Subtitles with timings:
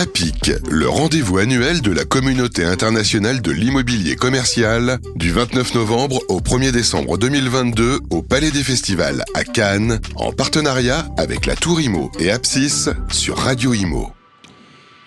[0.00, 6.40] MAPIC, le rendez-vous annuel de la communauté internationale de l'immobilier commercial, du 29 novembre au
[6.40, 12.10] 1er décembre 2022 au Palais des Festivals à Cannes, en partenariat avec la Tour Imo
[12.18, 14.10] et Apsis sur Radio Imo.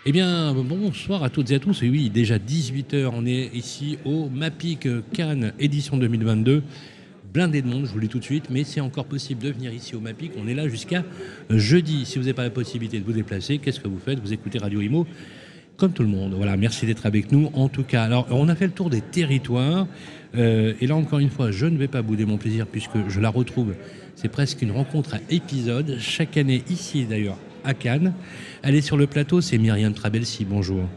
[0.06, 1.82] Eh bien, bonsoir à toutes et à tous.
[1.82, 6.62] Et oui, déjà 18h, on est ici au MAPIC Cannes édition 2022
[7.34, 9.50] blindé de monde, je vous le dis tout de suite, mais c'est encore possible de
[9.50, 10.34] venir ici au MAPIC.
[10.38, 11.04] On est là jusqu'à
[11.50, 12.06] jeudi.
[12.06, 14.20] Si vous n'avez pas la possibilité de vous déplacer, qu'est-ce que vous faites?
[14.20, 15.08] Vous écoutez Radio Imo
[15.76, 16.34] comme tout le monde.
[16.36, 17.50] Voilà, merci d'être avec nous.
[17.54, 19.88] En tout cas, alors on a fait le tour des territoires.
[20.36, 23.20] Euh, et là, encore une fois, je ne vais pas bouder mon plaisir puisque je
[23.20, 23.74] la retrouve.
[24.16, 25.98] C'est presque une rencontre à épisode.
[26.00, 28.14] Chaque année, ici d'ailleurs, à Cannes.
[28.62, 30.46] Elle est sur le plateau, c'est Myriam Trabelsi.
[30.46, 30.88] Bonjour.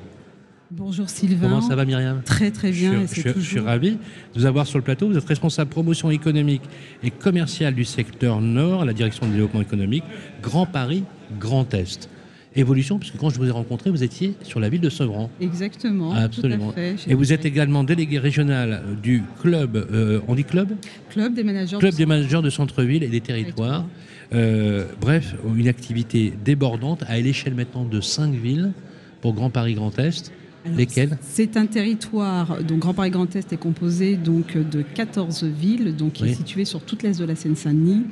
[0.73, 1.49] Bonjour Sylvain.
[1.49, 2.23] Comment ça va Myriam?
[2.25, 3.07] Très très bien.
[3.07, 3.99] Je, suis ravi de
[4.35, 5.07] vous avoir sur le plateau.
[5.07, 6.63] Vous êtes responsable promotion économique
[7.05, 10.03] et commerciale du secteur Nord à la direction du développement économique,
[10.43, 11.05] Grand Paris,
[11.39, 12.09] Grand Est.
[12.57, 15.31] Évolution, puisque quand je vous ai rencontré, vous étiez sur la ville de Sevran.
[15.41, 16.13] Exactement.
[16.13, 16.75] Absolument.
[16.77, 20.73] et vous êtes également délégué régional du club, euh, on dit club?
[21.11, 21.77] Club des managers.
[21.79, 23.85] Club des managers de centre-ville et des territoires.
[24.33, 28.73] Euh, bref, une activité débordante à l'échelle maintenant de cinq villes
[29.21, 30.33] pour Grand Paris Grand Est.
[30.75, 35.97] Lesquelles C'est un territoire, donc Grand Paris Grand Est est composé donc de 14 villes,
[35.97, 38.05] donc qui est situé sur toute l'est de la Seine-Saint-Denis,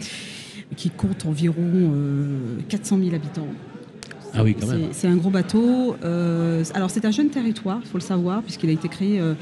[0.76, 1.92] qui compte environ
[2.68, 3.48] 400 000 habitants.
[4.36, 4.88] Ah oui, quand même.
[4.92, 5.96] C'est un gros bateau.
[6.04, 9.34] Euh, alors c'est un jeune territoire, il faut le savoir, puisqu'il a été créé euh,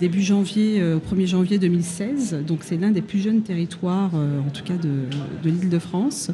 [0.00, 2.44] début janvier, euh, au 1er janvier 2016.
[2.46, 4.88] Donc c'est l'un des plus jeunes territoires, en tout cas de,
[5.42, 6.30] de l'île de France.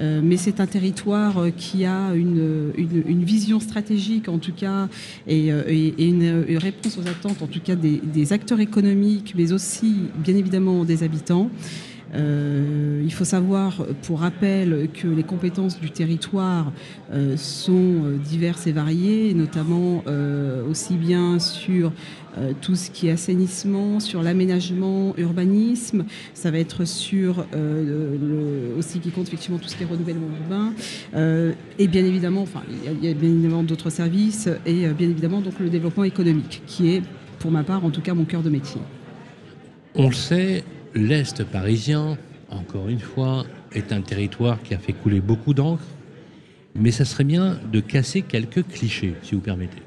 [0.00, 4.88] mais c'est un territoire qui a une, une, vision stratégique, en tout cas,
[5.28, 9.94] et, et, une, réponse aux attentes, en tout cas, des, des acteurs économiques, mais aussi,
[10.16, 11.50] bien évidemment, des habitants.
[12.14, 16.72] Euh, il faut savoir, pour rappel, que les compétences du territoire
[17.12, 20.02] euh, sont euh, diverses et variées, notamment
[20.68, 21.92] aussi bien sur
[22.60, 26.04] tout ce qui est assainissement, sur l'aménagement, urbanisme.
[26.34, 30.72] Ça va être sur le, aussi qui compte effectivement tout ce qui est renouvellement urbain.
[31.78, 35.58] et bien évidemment, enfin, il y, a bien évidemment d'autres services et bien évidemment donc
[35.60, 37.02] le développement économique, qui est,
[37.38, 38.80] pour ma part, en tout cas, mon cœur de métier.
[39.94, 40.64] On le sait,
[40.94, 42.18] l'Est parisien,
[42.50, 45.84] encore une fois, est un territoire qui a fait couler beaucoup d'encre,
[46.74, 49.82] mais ça serait bien de casser quelques clichés, si vous permettez.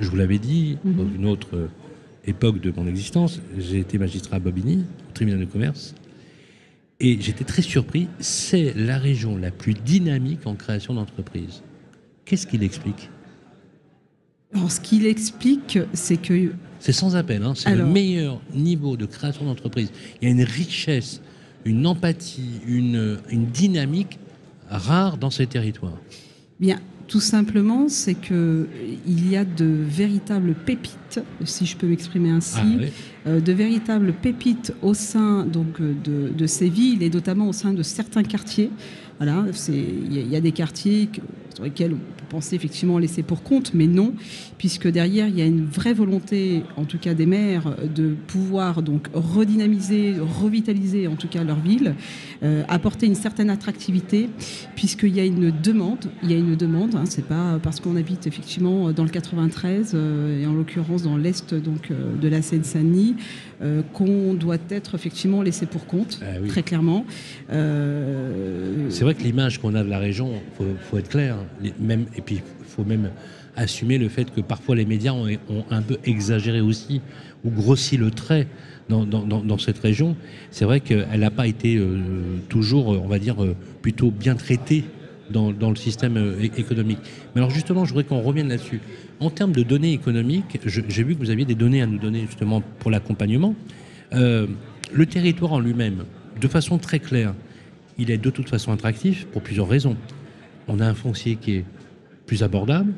[0.00, 0.94] Je vous l'avais dit mhm.
[0.94, 1.68] dans une autre
[2.26, 5.94] époque de mon existence, j'ai été magistrat à Bobigny, au tribunal de commerce,
[7.00, 11.62] et j'étais très surpris, c'est la région la plus dynamique en création d'entreprises.
[12.24, 13.10] Qu'est-ce qu'il explique?
[14.54, 16.52] Alors, ce qu'il explique, c'est que.
[16.82, 17.52] C'est sans appel, hein.
[17.54, 19.92] c'est le meilleur niveau de création d'entreprise.
[20.20, 21.20] Il y a une richesse,
[21.64, 24.18] une empathie, une, une dynamique
[24.68, 25.96] rare dans ces territoires.
[26.58, 28.66] Bien, tout simplement, c'est que
[29.06, 34.12] il y a de véritables pépites, si je peux m'exprimer ainsi, ah euh, de véritables
[34.12, 38.70] pépites au sein donc de, de, ces villes et notamment au sein de certains quartiers.
[39.18, 41.08] Voilà, il y, a des quartiers
[41.54, 41.96] sur lesquels
[42.28, 44.14] penser effectivement laisser pour compte, mais non,
[44.58, 48.82] puisque derrière, il y a une vraie volonté, en tout cas des maires, de pouvoir
[48.82, 51.94] donc redynamiser, revitaliser en tout cas leur ville,
[52.42, 54.28] euh, apporter une certaine attractivité,
[54.74, 57.96] puisqu'il y a une demande, il y a une demande, hein, c'est pas parce qu'on
[57.96, 62.42] habite effectivement dans le 93, euh, et en l'occurrence dans l'est donc euh, de la
[62.42, 63.16] Seine-Saint-Denis,
[63.92, 67.06] qu'on doit être effectivement laissé pour compte, ah très clairement.
[67.48, 71.36] C'est vrai que l'image qu'on a de la région, faut, faut être clair,
[71.78, 73.10] même et puis, il faut même
[73.56, 75.28] assumer le fait que parfois les médias ont,
[75.70, 77.00] un peu exagéré aussi
[77.44, 78.46] ou grossi le trait
[78.88, 80.16] dans, cette région.
[80.50, 82.00] C'est vrai qu'elle n'a pas été euh,
[82.48, 84.84] toujours, on va dire, euh, plutôt bien traitée
[85.30, 86.98] dans, le système euh, économique.
[87.34, 88.80] Mais alors justement, je voudrais qu'on revienne là-dessus.
[89.18, 92.26] En termes de données économiques, j'ai vu que vous aviez des données à nous donner
[92.26, 93.54] justement pour l'accompagnement.
[94.12, 96.04] le territoire en lui-même,
[96.40, 97.34] de façon très claire,
[97.98, 99.96] il est de toute façon attractif pour plusieurs raisons.
[100.68, 101.64] On a un foncier qui est
[102.26, 102.92] plus abordable.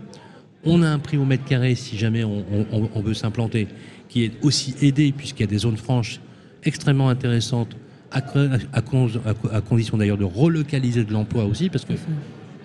[0.64, 3.68] On a un prix au mètre carré si jamais on, veut s'implanter,
[4.08, 6.20] qui est aussi aidé puisqu'il y a des zones franches
[6.62, 7.76] extrêmement intéressantes,
[8.10, 8.20] à,
[9.60, 11.94] condition d'ailleurs de relocaliser de l'emploi aussi, parce que,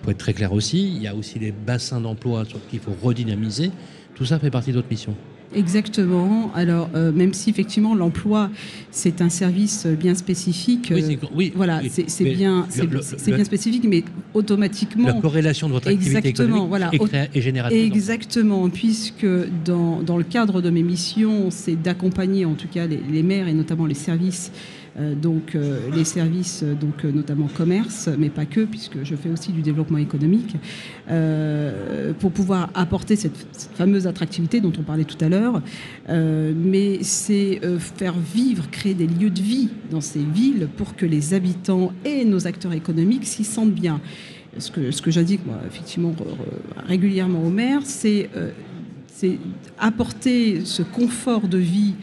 [0.00, 3.70] pour être très clair aussi, il y a aussi des bassins d'emploi qu'il faut redynamiser.
[4.14, 5.14] Tout ça fait partie de notre mission.
[5.54, 6.52] Exactement.
[6.54, 8.50] Alors, euh, même si effectivement l'emploi,
[8.90, 10.92] c'est un service bien spécifique.
[10.94, 14.04] Oui, euh, voilà, c'est bien, c'est bien spécifique, mais
[14.34, 15.08] automatiquement.
[15.08, 17.78] La corrélation de votre activité économique voilà, est, générative.
[17.84, 19.26] Exactement, puisque
[19.64, 23.52] dans, dans, le cadre de mes missions, c'est d'accompagner en tout cas les, maires et
[23.52, 24.52] notamment les services
[25.20, 25.56] donc
[25.94, 30.56] les services, donc notamment commerce, mais pas que, puisque je fais aussi du développement économique,
[32.18, 35.62] pour pouvoir apporter cette, fameuse attractivité dont on parlait tout à l'heure.
[36.08, 37.60] mais c'est
[37.96, 42.24] faire vivre, créer des lieux de vie dans ces villes pour que les habitants et
[42.24, 44.00] nos acteurs économiques s'y sentent bien
[44.58, 46.14] ce que, ce que j'indique moi, effectivement
[46.86, 48.28] régulièrement au maire, c'est
[49.20, 49.38] c'est
[49.78, 51.94] apporter ce confort de vie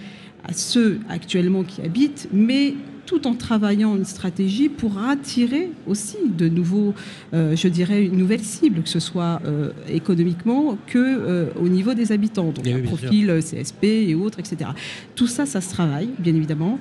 [0.47, 2.73] à ceux actuellement qui habitent, mais
[3.07, 6.93] tout en travaillant une stratégie pour attirer aussi de nouveaux,
[7.33, 11.93] euh, je dirais, une nouvelle cible, que ce soit euh, économiquement que euh, au niveau
[11.93, 14.71] des habitants, donc un profil CSP et autres, etc.
[15.15, 16.77] Tout ça, ça se travaille, bien évidemment.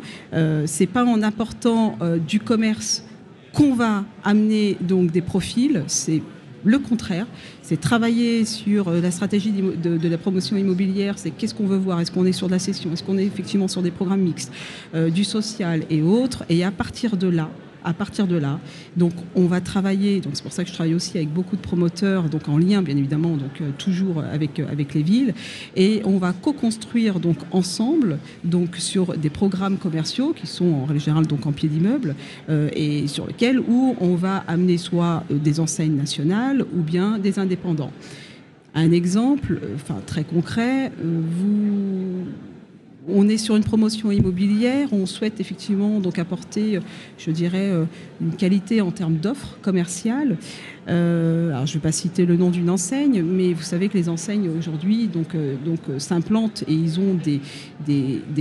[0.67, 3.05] c'est pas en apportant du commerce
[3.53, 6.23] qu'on va amener donc des profils, c'est
[6.65, 7.27] le contraire.
[7.63, 12.01] C'est travailler sur euh, la stratégie de, la promotion immobilière, c'est qu'est-ce qu'on veut voir,
[12.01, 14.53] est-ce qu'on est sur de la session, est-ce qu'on est effectivement sur des programmes mixtes,
[14.95, 16.45] euh, du social et autres.
[16.49, 17.51] Et à partir de là,
[17.87, 18.59] à partir de là,
[18.97, 20.21] donc on va travailler.
[20.33, 22.97] C'est pour ça que je travaille aussi avec beaucoup de promoteurs, donc en lien bien
[22.97, 25.33] évidemment, donc euh, toujours avec euh, avec les villes,
[25.77, 31.01] et on va co-construire donc ensemble, donc sur des programmes commerciaux qui sont en règle
[31.01, 32.17] générale donc en pied d'immeuble
[32.51, 37.39] euh, et sur lesquels où on va amener soit des enseignes nationales ou bien des
[37.39, 37.93] indépendants.
[38.75, 42.27] Un exemple, enfin très concret, vous
[43.09, 46.81] on est sur une promotion immobilière, on souhaite effectivement donc apporter,
[47.19, 47.85] je dirais, euh,
[48.21, 50.37] une qualité en termes d'offres commerciales.
[50.89, 53.97] Euh, alors je ne vais pas citer le nom d'une enseigne, mais vous savez que
[53.97, 55.57] les enseignes aujourd'hui donc, euh,
[55.99, 57.41] s'implantent et ils ont des,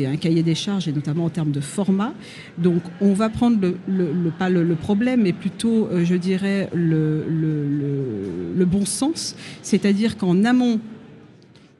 [0.05, 2.13] un cahier des charges et notamment en termes de format.
[2.57, 3.57] Donc on va prendre
[3.87, 10.79] le, pas le, problème, mais plutôt, je dirais, le bon sens, c'est-à-dire qu'en amont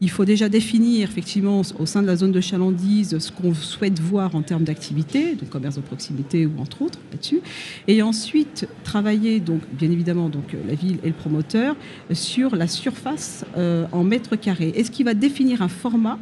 [0.02, 4.00] il faut déjà définir effectivement au sein de la zone de chalandise ce qu'on souhaite
[4.00, 7.40] voir en termes d'activité, donc commerce de proximité ou entre autres là-dessus,
[7.88, 11.76] et ensuite travailler donc bien évidemment donc euh, la ville et le promoteur
[12.12, 14.74] sur la surface euh, en mètres carrés.
[14.76, 16.20] Est-ce qui va définir un format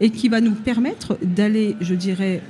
[0.00, 2.42] et qui va nous permettre d'aller, je dirais,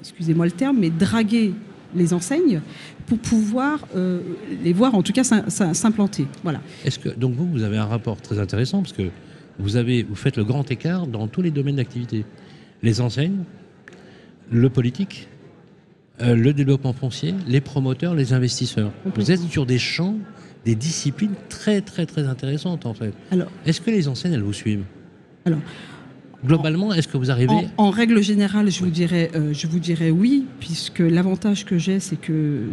[0.00, 1.54] excusez-moi le terme, mais draguer
[1.94, 2.60] les enseignes
[3.06, 4.20] pour pouvoir euh,
[4.64, 6.26] les voir en tout cas s'implanter?
[6.42, 6.60] Voilà.
[6.84, 9.10] Est-ce que donc vous vous avez un rapport très intéressant parce que
[9.58, 12.24] vous, avez, vous faites le grand écart dans tous les domaines d'activité.
[12.82, 13.44] Les enseignes,
[14.50, 15.28] le politique,
[16.20, 18.92] euh, le développement foncier, les promoteurs, les investisseurs.
[19.16, 20.16] Vous êtes sur des champs,
[20.64, 23.14] des disciplines très très très intéressantes en fait.
[23.66, 24.84] Est-ce que les enseignes, elles vous suivent?
[25.44, 25.60] Alors,
[26.44, 30.10] Globalement, est-ce que vous arrivez en, règle générale, je vous dirais, euh, je vous dirais
[30.10, 32.64] oui, puisque l'avantage que j'ai, c'est que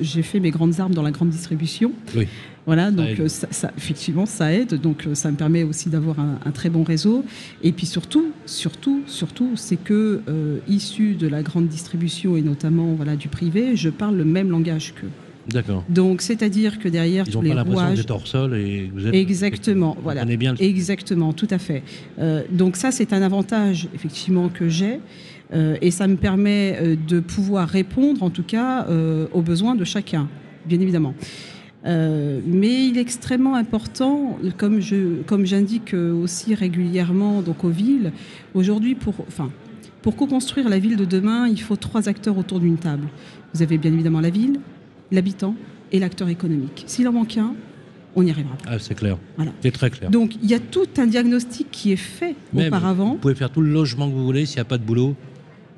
[0.00, 1.92] j'ai fait mes grandes armes dans la grande distribution.
[2.16, 2.26] Oui.
[2.66, 4.80] Voilà, donc euh, ça, effectivement, ça aide.
[4.80, 7.24] Donc euh, ça me permet aussi d'avoir un, très bon réseau.
[7.62, 10.20] Et puis surtout, surtout, surtout, c'est que
[10.68, 14.94] issu de la grande distribution et notamment voilà du privé, je parle le même langage
[14.94, 15.10] qu'eux.
[15.48, 15.84] D'accord.
[15.88, 17.98] Donc, c'est-à-dire que derrière Ils tous les rouages...
[17.98, 19.14] Ils hors sol et vous êtes...
[19.14, 20.24] Exactement, voilà.
[20.24, 21.82] bien Exactement, tout à fait.
[22.18, 25.00] Euh, donc ça, c'est un avantage, effectivement, que j'ai.
[25.52, 28.86] Euh, et ça me permet euh, de pouvoir répondre, en tout cas,
[29.32, 30.28] aux besoins de chacun,
[30.66, 31.14] bien évidemment.
[31.84, 38.12] Mais il est extrêmement important, comme je, comme j'indique aussi régulièrement donc aux villes,
[38.54, 39.50] aujourd'hui pour, enfin,
[40.02, 43.06] pour co-construire la ville de demain, il faut trois acteurs autour d'une table.
[43.54, 44.60] Vous avez bien évidemment la ville,
[45.10, 45.54] l'habitant
[45.92, 46.84] et l'acteur économique.
[46.86, 47.54] S'il en manque un,
[48.14, 48.70] on n'y arrivera pas.
[48.72, 49.16] Ah, c'est clair.
[49.62, 50.10] C'est très clair.
[50.10, 53.12] Donc il y a tout un diagnostic qui est fait auparavant.
[53.12, 55.14] Vous pouvez faire tout le logement que vous voulez, s'il n'y a pas de boulot,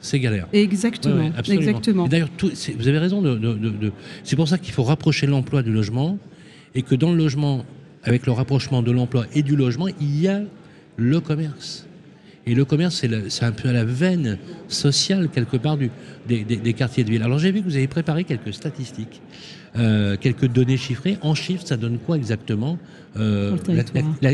[0.04, 0.46] c'est galère.
[0.52, 1.32] Exactement.
[1.48, 2.06] exactement.
[2.06, 3.22] D'ailleurs, vous avez raison.
[3.22, 3.92] De,
[4.22, 6.18] c'est pour ça qu'il faut rapprocher l'emploi du logement
[6.74, 7.64] et que dans le logement,
[8.02, 10.42] avec le rapprochement de l'emploi et du logement, il y a
[10.96, 11.86] le commerce.
[12.46, 15.90] Et le commerce, c'est un peu à la veine sociale, quelque part, du,
[16.26, 17.22] des, quartiers de ville.
[17.22, 19.22] Alors j'ai vu que vous avez préparé quelques statistiques,
[19.76, 21.18] euh, quelques données chiffrées.
[21.20, 22.78] En chiffres, ça donne quoi exactement
[23.16, 23.56] euh,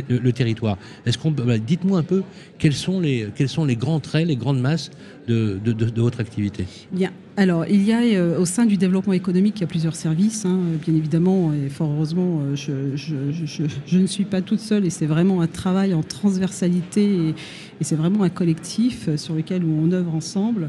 [0.08, 0.76] le territoire.
[1.06, 2.22] Est-ce qu'on bah, dites-moi un peu
[2.58, 4.90] quels sont les quels sont les grands traits, les grandes masses
[5.28, 6.66] de, de, votre activité?
[6.92, 7.10] Bien.
[7.40, 10.44] Alors, il y a euh, au sein du développement économique, il y a plusieurs services,
[10.44, 15.06] hein, bien évidemment, et fort heureusement, je, je, ne suis pas toute seule et c'est
[15.06, 17.34] vraiment un travail en transversalité et,
[17.80, 20.68] c'est vraiment un collectif sur lequel on œuvre ensemble,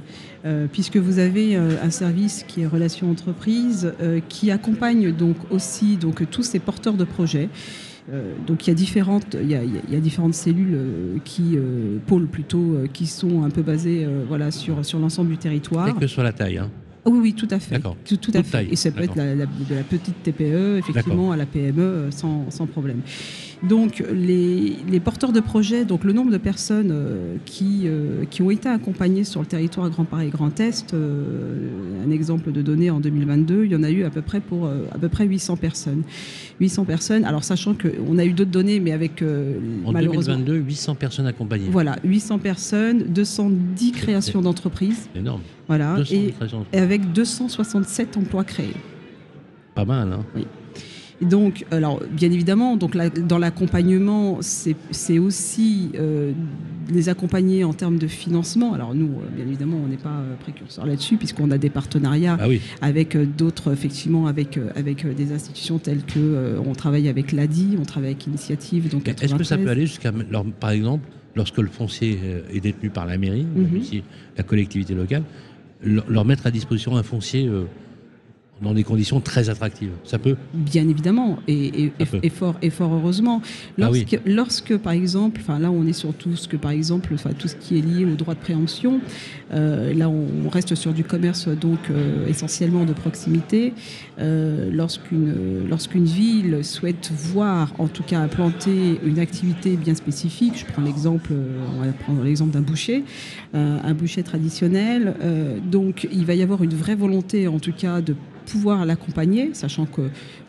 [0.71, 3.91] puisque vous avez un service qui est relations entreprises,
[4.29, 5.99] qui accompagne donc aussi
[6.31, 7.49] tous ces porteurs de projets.
[8.11, 11.17] Euh, donc il y a différentes, il y a, il y a différentes cellules euh,
[11.23, 15.85] qui euh, pôles plutôt qui sont un peu basées voilà sur sur l'ensemble du territoire.
[15.85, 16.57] Quelle que soit la taille.
[16.57, 16.69] Hein.
[17.03, 17.79] Oui, oui, tout à fait.
[18.05, 18.67] Tout, tout à fait.
[18.71, 19.25] Et ça peut être D'accord.
[19.25, 22.99] la- la- de la petite TPE, effectivement, à la PME, sans, sans problème.
[23.67, 28.43] Donc, les, les porteurs de projets, donc le nombre de personnes euh, qui, euh, qui
[28.43, 31.69] ont été accompagnées sur le territoire Grand Paris et Grand Est, euh,
[32.05, 34.67] un exemple de données en 2022, il y en a eu à peu près pour
[34.67, 36.03] à peu près 800 personnes.
[36.61, 37.25] 800 personnes.
[37.25, 40.35] Alors, sachant qu'on a eu d'autres données, mais avec euh, En malheureusement.
[40.35, 41.67] 2022, 800 personnes accompagnées.
[41.69, 45.41] Voilà, 800 personnes, 210 créations d'entreprises, énorme.
[45.67, 46.33] voilà, 200 et,
[46.73, 48.73] et avec 267 emplois créés.
[49.73, 50.41] Pas mal, hein
[51.21, 56.31] Et donc, alors, bien évidemment, donc la- dans l'accompagnement, c'est aussi euh,
[56.91, 58.73] les accompagner en termes de financement.
[58.73, 62.37] Alors nous, euh, bien évidemment, on n'est pas euh, précurseur là-dessus, puisqu'on a des partenariats
[62.41, 62.59] Ah oui.
[62.81, 67.85] avec euh, d'autres, effectivement, avec, avec des institutions telles que on travaille avec l'ADI, on
[67.85, 68.89] travaille avec Initiative.
[68.89, 69.63] Donc Est-ce que ça 93.
[69.65, 70.11] peut aller jusqu'à,
[70.59, 72.19] par exemple, lorsque le foncier
[72.51, 73.77] est détenu par la mairie, Mhm.
[73.77, 74.03] ici,
[74.37, 75.23] la collectivité locale,
[75.83, 77.47] leur, mettre à disposition un foncier
[78.61, 81.91] dans des conditions très attractives Ça peut Bien évidemment, et,
[82.29, 83.41] fort, et fort heureusement.
[83.81, 84.05] Ah oui.
[84.05, 87.31] Lorsque, lorsque, par exemple, enfin là on est sur tout ce que, par exemple, enfin
[87.37, 88.99] tout ce qui est lié au droit de préemption.
[89.53, 93.73] euh, là on reste sur du commerce donc euh, essentiellement de proximité.
[94.19, 100.65] Euh, lorsqu'une lorsqu'une ville souhaite voir, en tout cas implanter une activité bien spécifique, je
[100.65, 101.31] prends l'exemple,
[101.75, 103.03] on va prendre l'exemple d'un boucher,
[103.53, 105.15] un boucher traditionnel.
[105.71, 108.15] donc il va y avoir une vraie volonté, en tout cas, de
[108.45, 110.01] pouvoir l'accompagner, sachant que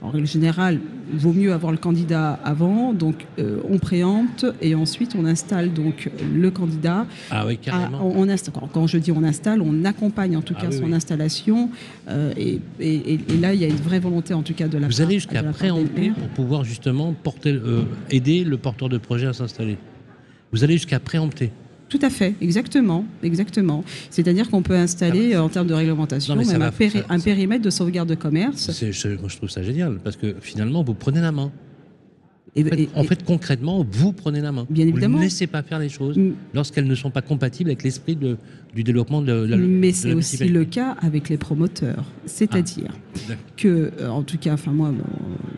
[0.02, 0.80] en règle générale,
[1.12, 2.92] il vaut mieux avoir le candidat avant.
[2.92, 7.06] Donc euh, on préempte et ensuite on installe donc le candidat.
[7.30, 8.12] Ah oui, à- carrément.
[8.16, 10.76] on installe, quand- quand je dis on installe, on accompagne en tout Ah cas oui,
[10.78, 10.94] son oui.
[10.94, 11.70] installation.
[12.08, 14.68] euh, et, et- et- et là, il y a une vraie volonté en tout cas
[14.68, 18.88] de la Vous part- allez jusqu'à préempter pour pouvoir justement porter, euh, aider le porteur
[18.88, 19.76] de projet à s'installer.
[20.52, 21.50] Vous allez jusqu'à préempter.
[21.92, 23.84] Tout à fait, exactement, exactement.
[24.08, 27.04] C'est-à-dire qu'on peut installer, euh, en termes de réglementation, Non, même va- un, péri- ça-
[27.10, 28.70] un périmètre de sauvegarde de commerce.
[29.20, 31.52] Moi, je trouve ça génial parce que finalement, vous prenez la main.
[32.54, 34.66] Et- En fait, et- en et- fait, concrètement, vous prenez la main.
[34.68, 35.14] Bien évidemment.
[35.14, 36.32] Vous ne laissez pas faire les choses Mm.
[36.52, 39.56] lorsqu'elles ne sont pas compatibles avec l'esprit du développement de la.
[39.56, 42.04] Mais c'est aussi le cas avec les promoteurs.
[42.26, 42.92] C'est-à-dire
[43.26, 43.42] D'accord.
[43.56, 44.98] que, euh, en tout cas, enfin moi, mon-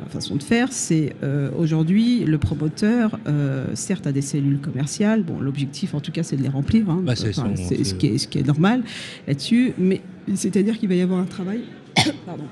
[0.05, 5.25] la façon de faire, c'est euh, aujourd'hui le promoteur, euh, certes, a des cellules commerciales.
[5.25, 6.89] Bon, l'objectif, en tout cas, c'est de les remplir.
[6.91, 7.03] hein.
[7.05, 8.85] Bah, c'est ce qui est ce qui est normal
[9.27, 9.73] là-dessus.
[9.79, 10.01] Mais
[10.35, 11.63] c'est-à-dire qu'il va y avoir un travail.
[12.25, 12.45] pardon.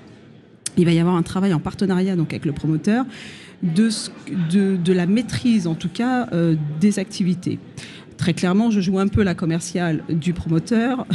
[0.77, 3.05] Il va y avoir un travail en partenariat donc avec le promoteur
[3.63, 7.59] de, la maîtrise, en tout cas, euh, des activités.
[8.17, 11.07] Très clairement, je joue un peu la commerciale du promoteur.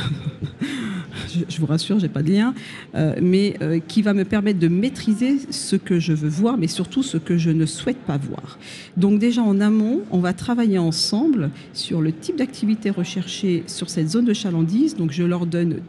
[1.30, 2.54] je, je vous rassure, j'ai pas de lien,
[2.96, 6.68] euh, mais euh, qui va me permettre de maîtriser ce que je veux voir, mais
[6.68, 8.58] surtout ce que je ne souhaite pas voir.
[8.98, 14.10] Donc déjà en amont, on va travailler ensemble sur le type d'activité recherchée sur cette
[14.10, 14.96] zone de chalandise.
[14.96, 15.82] Donc je leur donne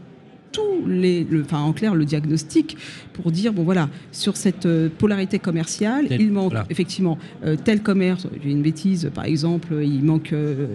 [0.58, 2.76] tous les, le- enfin en clair le diagnostic
[3.12, 6.66] pour dire bon voilà sur cette euh, polarité commerciale Tel- il manque voilà.
[6.70, 10.66] effectivement euh, tel commerce j'ai une bêtise par exemple il manque euh,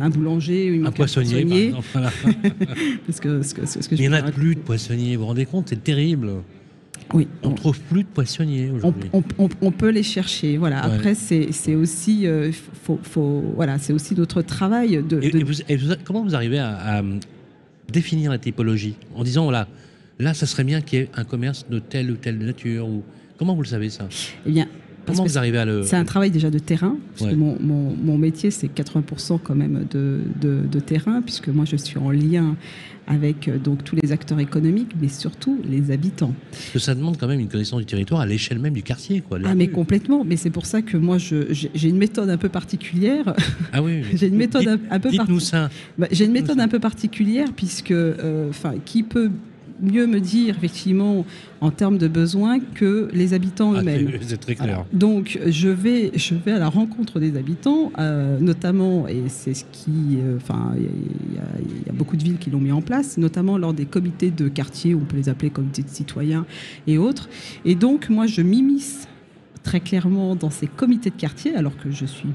[0.00, 1.86] un boulanger il Un manque poissonnier, par exemple.
[1.92, 2.10] Voilà.
[3.06, 5.16] parce que ce que, ce que je Il n'y en a plus de poissonniers.
[5.16, 6.30] Vous vous rendez compte C'est terrible.
[7.14, 9.10] oui On ne trouve plus de poissonniers on, aujourd'hui.
[9.12, 10.56] on- on- on peut les chercher.
[10.56, 10.86] Voilà.
[10.88, 10.94] Ouais.
[10.94, 12.50] Après, c'est aussi, euh,
[12.82, 15.20] faut, faut- voilà, c'est aussi notre travail de.
[15.22, 17.02] Et, de- et vous- et vous- comment vous arrivez à, à,
[17.90, 19.68] définir la typologie en disant voilà,
[20.18, 23.02] là, ça serait bien qu'il y ait un commerce de telle ou telle nature ou
[23.38, 24.08] comment vous le savez ça?
[24.46, 24.64] Eh
[25.10, 26.96] Comment que vous arrivez à le c'est un travail déjà de terrain.
[27.12, 27.30] Parce Ouais.
[27.32, 31.64] que mon, mon- mon métier, c'est 80% quand même de, de- de terrain, puisque moi,
[31.64, 32.56] je suis en lien
[33.06, 36.32] avec euh, donc tous les acteurs économiques, mais surtout les habitants.
[36.52, 39.20] Parce que ça demande quand même une connaissance du territoire à l'échelle même du quartier,
[39.20, 39.38] quoi.
[39.44, 39.70] Ah, mais rue.
[39.72, 40.22] complètement.
[40.24, 43.34] Mais c'est pour ça que moi, je- j'ai une méthode un peu particulière.
[43.72, 44.02] Ah oui.
[44.02, 44.04] oui.
[44.18, 45.40] j'ai une méthode un, un peu Dites-nous particulière.
[45.42, 45.70] ça.
[45.98, 48.50] Bah, J'ai une méthode un peu particulière puisque, euh,
[48.84, 49.30] qui peut
[49.82, 51.24] mieux me dire effectivement
[51.60, 54.08] en termes de besoins que les habitants Ah, eux-mêmes.
[54.20, 54.84] c'est- c'est très clair.
[54.92, 59.64] Donc je vais, je vais à la rencontre des habitants, euh, notamment, et c'est ce
[59.72, 62.50] qui, euh, enfin, il y, il y a- il y a beaucoup de villes qui
[62.50, 65.82] l'ont mis en place, notamment lors des comités de quartier, on peut les appeler comités
[65.82, 66.46] de citoyens
[66.86, 67.28] et autres.
[67.64, 69.06] Et donc moi je m'immisce
[69.62, 72.28] très clairement dans ces comités de quartier, alors que je suis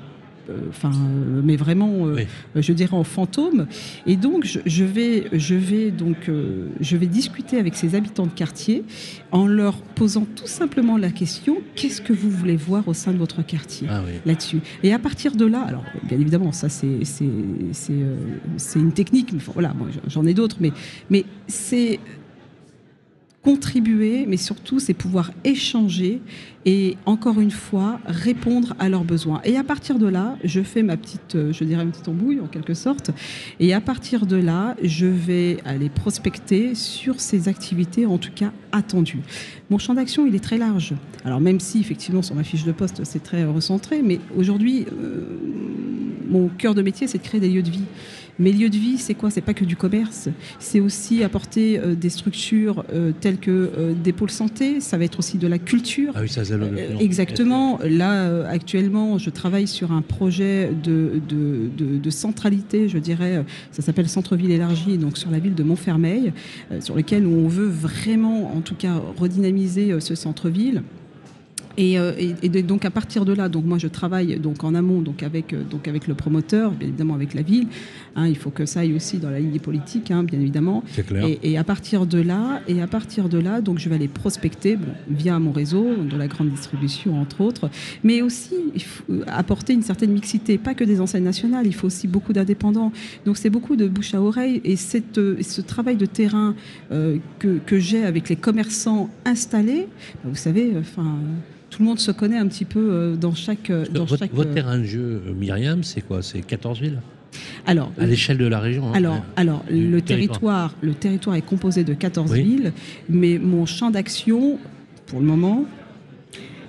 [0.69, 2.15] enfin, euh, mais vraiment, euh,
[2.55, 2.61] Oui.
[2.63, 3.67] je dirais en fantôme.
[4.05, 8.25] Et donc, je, je vais, je vais donc, euh, je vais discuter avec ces habitants
[8.25, 8.83] de quartier
[9.31, 13.17] en leur posant tout simplement la question qu'est-ce que vous voulez voir au sein de
[13.17, 14.13] votre quartier Ah oui.
[14.25, 14.59] là-dessus?
[14.83, 17.25] Et à partir de là, alors bien évidemment, ça c'est c'est
[17.91, 18.15] euh,
[18.75, 19.31] une technique.
[19.33, 20.71] Mais voilà, moi j'en ai d'autres, mais
[21.09, 21.99] mais c'est
[23.45, 26.19] contribuer, mais surtout c'est pouvoir échanger
[26.65, 29.39] et encore une fois répondre à leurs besoins.
[29.43, 32.39] Et à partir de là, je fais ma petite, euh, je dirais une petite embouille
[32.39, 33.11] en quelque sorte.
[33.59, 38.51] Et à partir de là, je vais aller prospecter sur ces activités, en tout cas
[38.71, 39.21] attendues.
[39.69, 40.95] Mon champ d'action, il est très large.
[41.23, 45.37] Alors même si effectivement sur ma fiche de poste c'est très recentré, mais aujourd'hui, euh,
[46.35, 47.85] mon cœur de métier, c'est de créer des lieux de vie.
[48.37, 49.29] Mais lieux de vie, c'est quoi?
[49.29, 50.27] C'est pas que du commerce.
[50.59, 54.81] C'est aussi apporter euh, des structures euh, telles que euh, des pôles santé.
[54.81, 56.11] Ça va être aussi de la culture.
[56.15, 56.55] Ah oui, ça, ça
[56.99, 57.79] Exactement.
[57.83, 63.45] Là, actuellement, je travaille sur un projet de, de, de, de centralité, je dirais.
[63.71, 66.33] Ça s'appelle Centre-ville élargi, donc sur la ville de Montfermeil,
[66.81, 70.83] sur lequel on veut vraiment, en tout cas, redynamiser ce centre-ville.
[71.79, 75.23] Euh, et, donc à partir de là, donc moi je travaille donc en amont donc
[75.23, 77.67] avec euh, donc avec le promoteur, bien évidemment avec la ville.
[78.15, 80.83] Hein, il faut que ça aille aussi dans la ligne politique, hein, bien évidemment.
[81.07, 81.27] Clair.
[81.43, 84.77] Et, à partir de là, et à partir de là, donc je vais aller prospecter
[84.77, 87.69] bon, via mon réseau de la grande distribution entre autres,
[88.03, 91.67] mais aussi il faut euh, apporter une certaine mixité, pas que des enseignes nationales.
[91.67, 92.91] Il faut aussi beaucoup d'indépendants.
[93.25, 96.55] Donc c'est beaucoup de bouche à oreille et cette, ce travail de terrain
[96.89, 99.87] que, que j'ai avec les commerçants installés,
[100.23, 101.17] vous savez, enfin
[101.75, 103.69] tout le monde se connaît un petit peu euh, dans chaque.
[103.69, 106.21] Euh, dans votre, chaque, votre terrain de jeu, euh, Myriam, c'est quoi?
[106.21, 107.01] C'est 14 villes?
[107.65, 108.87] Alors, à l'échelle de la région.
[108.87, 110.73] Hein, alors, alors le territoire.
[110.81, 112.43] le territoire est composé de 14 oui.
[112.43, 112.73] villes,
[113.09, 114.57] mais mon champ d'action,
[115.05, 115.65] pour le moment,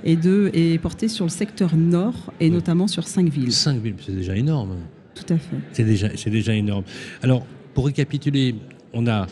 [0.02, 2.50] est, de, est porté sur le secteur nord et oui.
[2.50, 3.52] notamment sur 5 villes.
[3.52, 4.74] 5 villes, c'est déjà énorme.
[5.14, 5.56] Tout à fait.
[5.70, 6.82] C'est déjà, c'est déjà énorme.
[7.22, 8.56] Alors, pour récapituler,
[8.92, 9.28] on a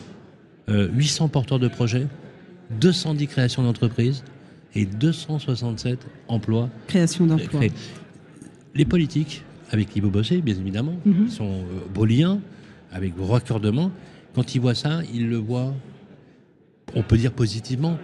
[0.69, 2.07] euh, 800 porteurs de projets,
[2.79, 4.23] 210 créations d'entreprises,
[4.75, 6.69] et 267 emplois.
[6.87, 7.61] Création d'emplois.
[8.75, 11.29] Les politiques, avec qui vous bossez, bien évidemment, mm -hmm.
[11.29, 12.39] sont euh, beaux liens,
[12.91, 13.91] avec vos raccordements.
[14.33, 15.73] Quand ils voient ça, ils le voient,
[16.93, 17.97] on peut dire positivement.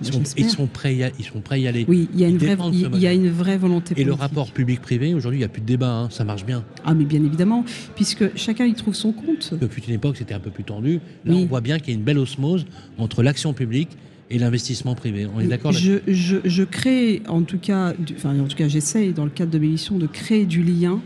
[0.00, 1.84] Ils sont, ils sont, prêts à, ils sont prêts à y aller.
[1.88, 3.98] Oui, il y a, une vraie, il y a une vraie volonté politique.
[3.98, 6.64] Et le rapport public-privé, aujourd'hui, il n'y a plus de débat, hein, ça marche bien.
[6.84, 7.64] Ah, mais bien évidemment,
[7.96, 9.54] puisque chacun y trouve son compte.
[9.60, 10.94] Depuis une époque, c'était un peu plus tendu.
[11.24, 11.42] Là, oui.
[11.42, 12.64] on voit bien qu'il y a une belle osmose
[12.96, 13.90] entre l'action publique
[14.30, 15.26] et l'investissement privé.
[15.34, 19.30] On est d'accord je, crée, en tout cas, enfin, en tout cas, j'essaye dans le
[19.30, 21.00] cadre de mes missions de créer du lien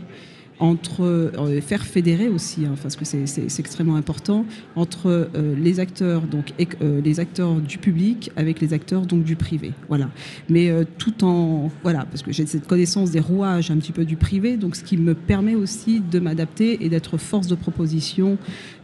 [0.59, 6.21] entre euh, faire fédérer aussi, hein, parce que c'est extrêmement important, entre euh, les acteurs
[6.21, 9.71] donc euh, les acteurs du public avec les acteurs donc du privé.
[9.89, 10.09] Voilà.
[10.49, 14.15] Mais tout en voilà, parce que j'ai cette connaissance des rouages un petit peu du
[14.15, 18.37] privé, donc ce qui me permet aussi de m'adapter et d'être force de proposition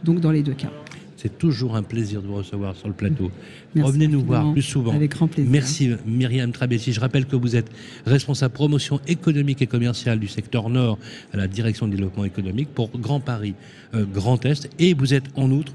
[0.04, 0.72] donc dans les deux cas.
[1.20, 3.30] C'est toujours un plaisir de vous recevoir sur le plateau.
[3.78, 4.94] Revenez nous voir plus souvent.
[4.94, 5.52] Avec grand plaisir.
[5.52, 6.94] Merci Myriam Trabessi.
[6.94, 7.70] Je rappelle que vous êtes
[8.06, 10.98] responsable promotion économique et commerciale du secteur Nord
[11.34, 13.54] à la direction du développement économique pour Grand Paris,
[13.92, 14.70] euh, Grand Est.
[14.78, 15.74] Et vous êtes en outre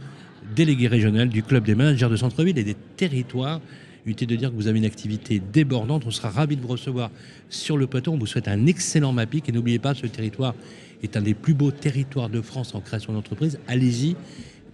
[0.55, 3.61] délégué régional du Club des managers de centre-ville et des territoires.
[4.07, 6.05] Utile de dire que vous avez une activité débordante.
[6.07, 7.11] On sera ravis de vous recevoir
[7.49, 8.13] sur le plateau.
[8.13, 9.47] On vous souhaite un excellent MAPIC.
[9.47, 10.55] Et n'oubliez pas, ce territoire
[11.03, 13.59] est un des plus beaux territoires de France en création d'entreprise.
[13.67, 14.15] Allez-y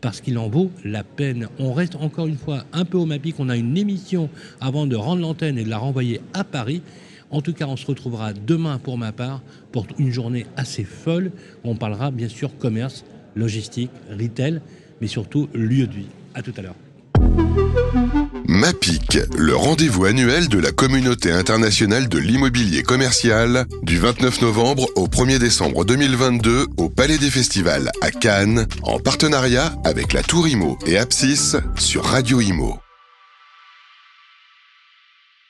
[0.02, 1.48] parce qu'il en vaut la peine.
[1.60, 3.36] On reste encore une fois un peu au MAPIC.
[3.40, 6.82] On a une émission avant de rendre l'antenne et de la renvoyer à Paris.
[7.30, 11.32] En tout cas, on se retrouvera demain pour ma part pour une journée assez folle.
[11.64, 14.62] On parlera bien sûr commerce, logistique, retail,
[15.00, 16.08] mais surtout lieu de vie.
[16.34, 16.76] À tout à l'heure.
[18.62, 25.08] MAPIC, le rendez-vous annuel de la communauté internationale de l'immobilier commercial, du 29 novembre au
[25.08, 30.78] 1er décembre 2022 au Palais des Festivals à Cannes, en partenariat avec la Tour Imo
[30.86, 32.78] et Apsis sur Radio Imo.